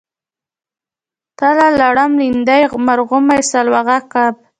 تله 1.39 1.67
لړم 1.81 2.11
لیندۍ 2.21 2.61
مرغومی 2.87 3.41
سلواغه 3.51 3.97
کب 4.13 4.33